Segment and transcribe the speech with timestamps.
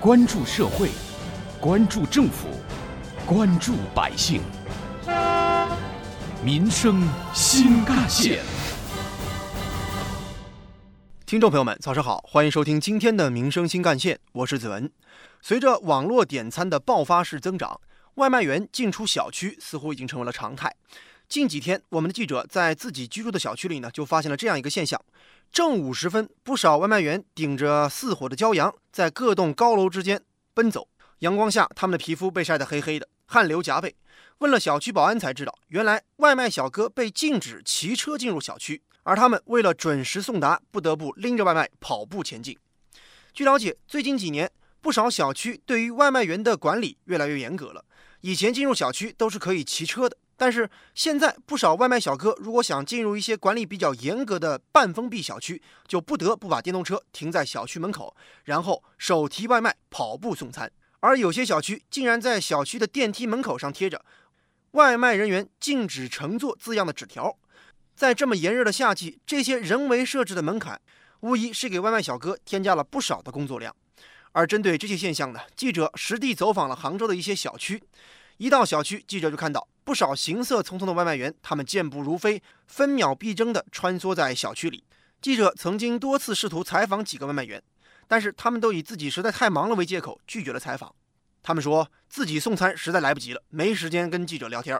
[0.00, 0.90] 关注社会，
[1.60, 2.46] 关注政府，
[3.26, 4.40] 关注百姓，
[6.40, 7.02] 民生
[7.34, 8.38] 新干线。
[11.26, 14.88] 听众朋友们，早上好，欢迎收听今天的《民生新干线》，我是子文。
[15.42, 17.80] 随着网络点餐的爆发式增长，
[18.14, 20.72] 外卖员进出小区似乎已经成为了常态。
[21.28, 24.98] 近几天，我们的记者在自己居住的小区里呢，就发现了这样一个现象：
[25.50, 30.22] 正午时分，不少外卖员顶着似火的骄阳，在各栋高楼之间
[30.54, 30.88] 奔走。
[31.20, 33.96] 阳光下，他们的皮肤被晒得黑黑的，汗流浃背。
[34.38, 42.56] 问了小区保安才知道，原来外卖小哥被禁止骑车进入小区，而他们为了准时送达，不得不拎着外卖跑步前进。
[43.34, 44.48] 据了解，最近几年，
[44.80, 47.84] 不少小区对于外卖员的管理越来越严格了。
[48.20, 50.16] 以前进入小区都是可以骑车的。
[50.40, 58.14] 但是现在，不少外卖小哥如果想进入一些管理比较严格的半封闭小区，就不得不把电动车停在小区门口，
[58.44, 60.70] 然后手提外卖跑步送餐。
[61.00, 64.04] 而有些小区竟然在小区的电梯门口上贴着
[64.72, 67.36] “外卖人员禁止乘坐”字样的纸条。
[67.96, 70.80] 在这么炎热的夏季，这些人为设置的门槛，
[71.20, 73.74] 无疑是给外卖小哥添加了不少的工作量。
[74.30, 77.82] 而针对这些现象呢，记者实地走访了杭州的一些小区。
[78.36, 84.84] 一到小区，记者就看到不少行色匆匆的外卖员，他们健步如飞，分秒必争地穿梭在小区里。
[85.22, 87.62] 记者曾经多次试图采访几个外卖员，
[88.06, 90.94] 但是他们都以自己实在太忙了为借口拒绝了采访。
[91.42, 94.78] 他们说自己送餐实在来不及了，没时间跟记者聊天。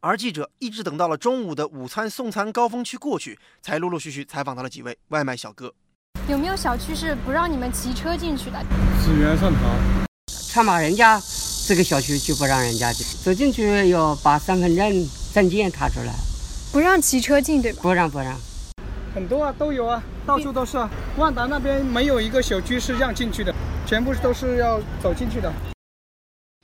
[0.00, 5.72] 而记者一直等到了中午的午餐送餐高峰期过去，才陆陆续续采访到了几位外卖小哥。
[6.28, 8.62] 有没有小区是不让你们骑车进去的？
[9.02, 10.06] 自愿上堂，
[10.52, 11.18] 看嘛，人家。
[11.66, 16.12] 这个小区就不让人家进，走进去要把身份证证件拿出来，
[16.70, 17.80] 不让骑车进，对吧？
[17.82, 18.38] 不让不让，
[19.14, 20.90] 很多啊，都有啊，到处都是啊。
[21.16, 23.54] 万达那边没有一个小区是让进去的，
[23.86, 25.50] 全部都是要走进去的。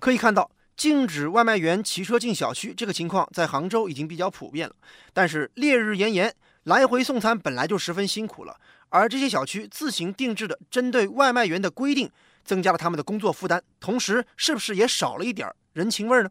[0.01, 4.75] 可以看到，禁止外卖员骑车进小区这个情况在杭州已经比较普遍了。
[5.15, 6.35] 但是烈日炎炎，
[6.65, 8.55] 来回送餐本来就十分辛苦了，
[8.91, 12.11] 而这些小区自行定制的针对外卖员的规定。
[12.45, 16.31] 增加了他们的工作负担，同时是不是也少了一点人情味呢？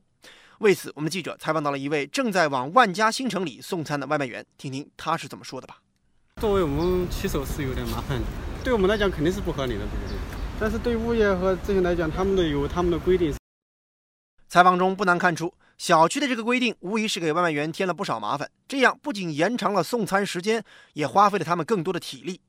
[0.60, 5.78] 为此，我们的记者采访到了一位正在往万家新城里送餐的外卖员，听听他是怎么说的吧。
[6.42, 8.20] 作为我们骑手是有点麻烦，
[8.64, 10.18] 对我们来讲肯定是不合理的，对不对？
[10.60, 13.34] 但是对物业和这些来讲，他们的有他们的规定。
[14.50, 22.42] 采访中不难看出，小区的这个规定无疑是给外卖员添了不少麻烦，这样不仅延长了送餐时间，也花费了他们更多的体力。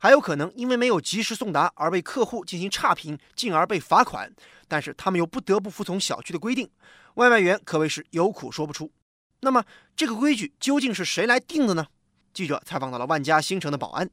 [0.00, 4.32] 还有可能因为没有及时送达而被客户进行差评，进而被罚款。
[4.68, 6.68] 但是他们又不得不服从小区的规定，
[7.14, 8.92] 外卖员可谓是有苦说不出。
[9.40, 9.64] 那么
[9.96, 11.86] 这个规矩究竟是谁来定的呢？
[12.32, 14.08] 记者采访到了万家新城的保安。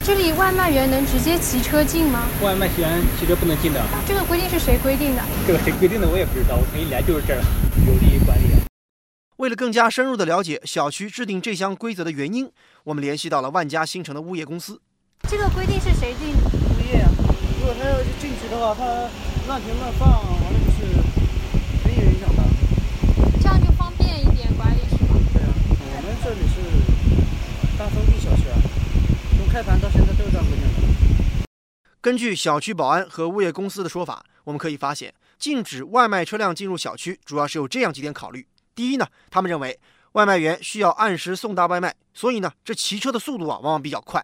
[0.00, 2.26] 这里外卖员能直接骑车进吗？
[2.42, 3.80] 外卖员骑车不能进的。
[4.08, 5.22] 这个规定是谁规定的？
[5.46, 7.42] 这个谁规定的我也不知道，我从一来就是这儿，
[7.86, 8.46] 有利于管理。
[9.36, 12.50] 为了更加深入的了解小区制定这项规则的原因，
[12.84, 14.80] 我们联系到了万家新城的物业公司。
[15.30, 16.34] 这个规定是谁定？
[16.34, 17.06] 物业。
[17.60, 18.82] 如果他要进去的话，他
[19.46, 20.90] 乱停乱放，完了就是
[21.84, 22.42] 很有影响的。
[23.40, 25.14] 这样就方便一点管理，是吗？
[25.32, 28.58] 对啊，我们这里是大丰地小区啊，
[29.38, 31.46] 从开盘到现在都是这样规定的。
[32.00, 38.44] 根据小区保安和物业公司的说法，我们可以发现，禁止外卖车辆进入小区，主要是有这样几点考虑。
[38.74, 39.78] 第一呢，他们认为
[40.14, 44.20] 外卖员需要按时送达外卖，所以呢，这骑车的速度啊，往往比较快。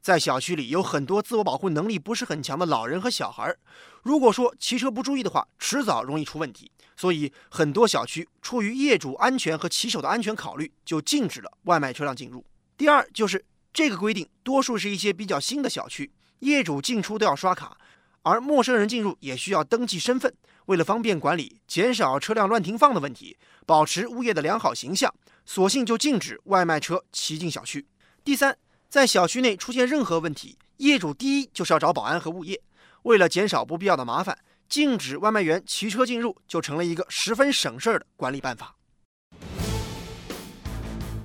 [0.00, 3.54] 在小区里有很多自我保护能力不是很强的老人和小孩，
[4.02, 6.70] 如果说骑车不注意的话，迟早容易出问题。
[6.96, 12.44] 所以很多小区出于业主安全和骑手的安全考虑，就禁止了外卖车辆进入。
[12.76, 17.76] 第二就是这个规定，多数是一些比较新的小区，业主进出都要刷卡，
[18.22, 20.34] 而陌生人进入也需要登记身份。
[20.66, 23.36] 为了方便管理，减少车辆乱停放的问题，
[23.66, 27.86] 保持物业的良好形象，索性就禁止外卖车骑进小区。
[28.24, 28.56] 第三。
[28.90, 32.60] 在小区内出现任何问题，业主第一就是要找保安和物业。
[33.02, 34.36] 为了减少不必要的麻烦，
[34.68, 38.74] 禁止外卖员骑车进入就成了一个十分省事儿的管理办法。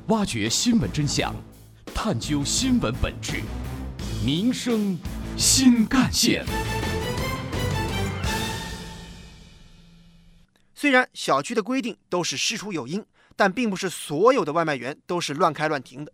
[0.09, 1.33] 挖掘新闻真相，
[1.87, 3.41] 探究新闻本质，
[4.23, 4.95] 民生
[5.35, 6.45] 新干线。
[10.75, 13.03] 虽然小区的规定都是事出有因，
[13.35, 16.13] 但并不是所有的外卖员都是乱开乱停的。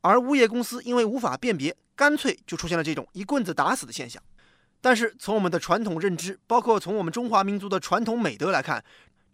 [0.00, 4.22] 而物业公司因为无法辨别，干脆就出现了这种一棍子打死的现象。
[4.80, 8.84] 但是从我们的传统认知，包括从我们中华民族的传统美德来看，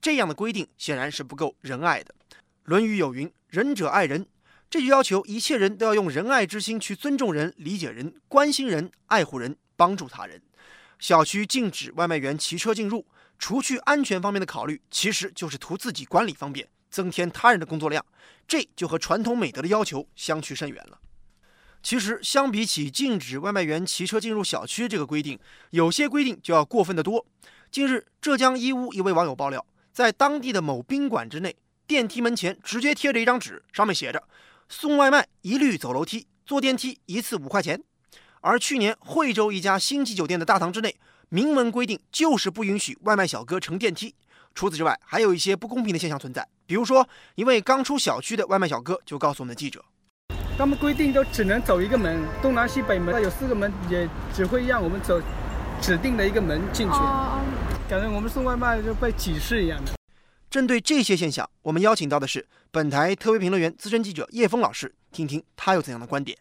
[0.01, 2.15] 这样的规定显然是不够仁爱的。
[2.65, 4.27] 《论语》有云：“仁者爱人。”
[4.71, 10.43] 这就要求一切人都要用仁爱之心去尊重人、理解人、关心人、爱护人、帮助他人。
[10.99, 13.07] 小区禁止外卖员骑车进入，
[13.39, 18.07] 除去安全方面的考虑，其实就是图自己管理方便，增添他人的工作量，
[18.47, 21.01] 这就和传统美德的要求相去甚远了。
[21.83, 25.37] 其实，相比起禁止外卖员骑车进入小区这个规定，
[25.71, 27.27] 有些规定就要过分的多。
[27.73, 34.23] 近日，浙江义乌一位网友爆料，在当地的某宾馆之内，电梯门前直接贴着一张纸，上面写着
[34.71, 37.83] ：“送外卖一律走楼梯，坐电梯一次五块钱。”
[38.41, 40.95] 而去年，惠州一家星级酒店的大堂之内，
[41.29, 44.15] 明文规定就是不允许外卖小哥乘电梯。
[44.55, 46.47] 除此之外，还有一些不公平的现象存在。
[46.65, 49.85] 比如说，一位刚出小区的外卖小哥就告诉我们的记者。
[50.57, 55.21] 他们规定都只能走一个门，东南西北门有四个门，也只会让我们走
[55.83, 56.95] 指定的一个门进去，
[57.89, 59.93] 感觉我们送外卖就被歧视一样的。
[60.49, 66.39] 针对这些现象，我们邀请到的是本台特别评论员、资深记者叶峰老师，听听他有怎样的观点。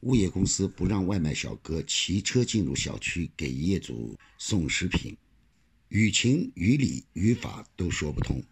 [0.00, 5.14] 物业公司不让外卖小哥骑车进入小区给业主送食品，
[5.88, 8.42] 于情于理于法都说不通，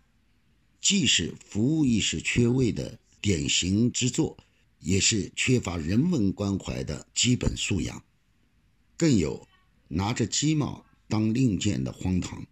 [0.80, 4.36] 既是服务意识缺位的典型之作。
[4.80, 8.04] 也是缺乏人文关怀的基本素养，
[8.98, 9.48] 更有
[9.88, 12.46] 拿着鸡毛当令箭的荒唐。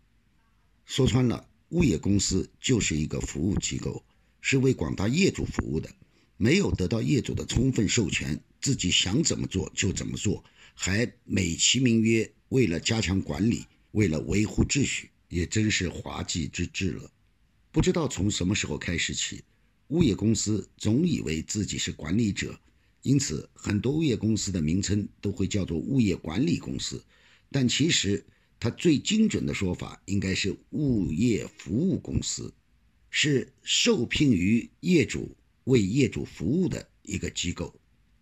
[0.87, 4.03] 说穿了，物业公司就是一个服务机构，
[4.41, 5.95] 是为广大业主服务的。
[6.39, 10.43] 没有得到业主的充分授权，自己想怎么做就怎么做，
[10.73, 17.11] 还美其名曰为了加强管理，为了维护秩序，也真是滑稽之至了。
[17.71, 19.43] 不知道从什么时候开始起。
[19.89, 22.59] 物业公司总以为自己是管理者，
[23.03, 27.05] 因此很多物业公司的名称都会叫做物业管理公司，
[27.51, 28.25] 但其实
[28.59, 32.53] 它最精准的说法应该是物业服务公司，
[33.11, 37.75] 是受聘于业主为业主服务的一个机构，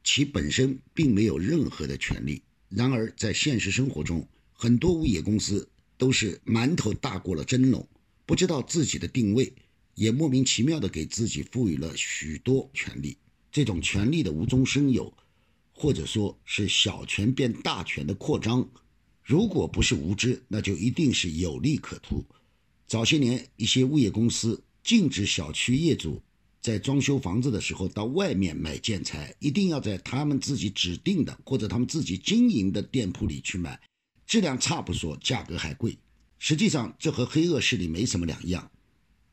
[0.03, 2.43] 其本身并没有任何的权利。
[2.69, 4.27] 然而在现实生活中，
[4.63, 5.67] 很多物业公司
[5.97, 7.89] 都是馒头大过了蒸笼，
[8.27, 9.51] 不知道自己的定位。
[9.95, 13.17] 也莫名其妙的给自己赋予了许多权利，
[13.51, 15.11] 这种权利的无中生有，
[15.73, 18.69] 或者说是小权变大权的扩张，
[19.23, 22.23] 如果不是无知，那就一定是有利可图。
[22.87, 26.23] 早些年，一些物业公司禁止小区业主
[26.61, 33.81] 在装修房子的时候到外面买建材，一定要在他们自己指定的或者他们自己经营的店铺里去买，
[34.31, 35.99] 质量差不说，价格还贵。
[36.39, 38.71] 实际上，这和黑恶势力没什么两样。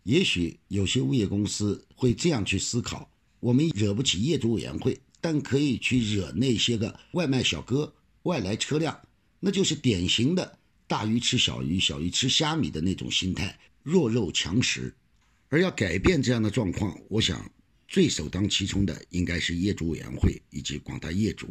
[0.02, 3.08] 也许有些物业公司会这样去思考：
[3.40, 9.00] 我们惹不起业主委员会，但可以去惹那些个外卖小哥、外来车辆，
[9.40, 10.58] 那就是典型的
[10.88, 14.92] 大鱼吃小鱼、小鱼吃虾米的那种心态，弱肉强食。
[15.50, 17.48] 而要改变这样的状况，我想
[17.88, 21.48] 最首当其冲的应该是业主委员会以及广大业主，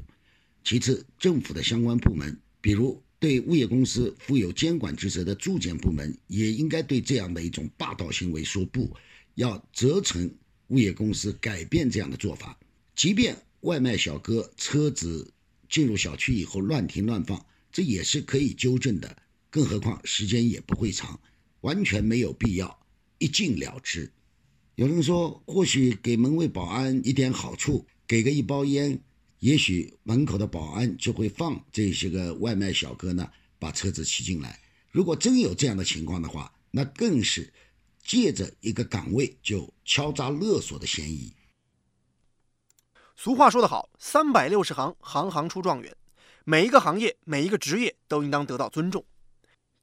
[0.64, 3.00] 其次政府的相关部门，比如。
[3.18, 8.94] 对物业公司负有监管职责的住建部门，也应该对这样的一种霸道行为说不，
[9.36, 10.30] 要责成
[10.68, 12.58] 物业公司改变这样的做法。
[12.94, 15.32] 即便外卖小哥车子
[15.68, 19.16] 进入小区以后乱停乱放，这也是可以纠正的。
[19.48, 21.18] 更何况时间也不会长，
[21.62, 22.78] 完全没有必要
[23.18, 24.10] 一禁了之。
[24.74, 29.00] 有人说，或许给门卫保安一点好处，给个一包烟。
[29.40, 34.60] 也许门口的保安就会放这些个外卖小哥呢，把车子骑进来。
[34.90, 37.52] 如果真有这样的情况的话，那更是
[38.02, 41.34] 借着一个岗位就敲诈勒索的嫌疑。
[43.14, 45.96] 俗话说得好，三百六十行，行行出状元。
[46.44, 49.04] 每一个行业，每一个职业都应当得到尊重。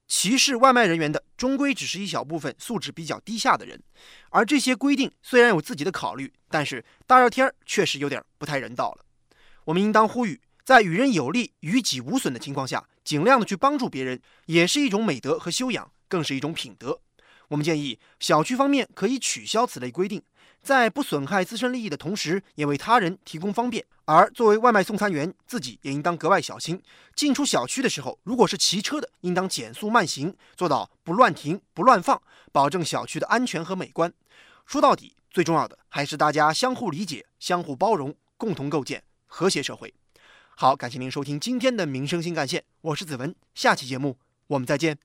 [0.08, 3.82] 歧视外卖人员的，终归只是一小部分素质比较低下的人。
[4.30, 9.03] 而这些规定虽然有自己的考虑，但是大热天儿确实有点不太人道了。
[9.66, 17.00] 我们应当呼吁，在与人有利、于己无损的情况下，尽量的去帮助别人，也是一种美德和修养，更是一种品德。
[17.48, 20.22] 我们建议小区方面可以取消此类规定，
[20.62, 23.86] 在不损害自身利益的同时，也为他人提供方便。
[24.06, 26.82] 而作为外卖送餐员，自己也应当格外小心，
[27.16, 34.12] 进出小区的时候，如果是骑车的，应当减速慢行，做到不乱停、不乱放，保证小区的安全和美观。
[34.66, 39.04] 说到底，最重要的还是大家相互理解、相互包容，共同构建。
[39.36, 39.92] 和谐社会，
[40.56, 45.00] 好，感谢您收听今天的民生新干线，我是子文，下期节目我们再见。